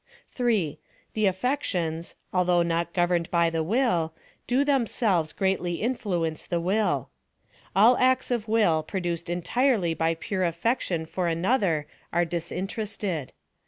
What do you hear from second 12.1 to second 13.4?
are disinterested.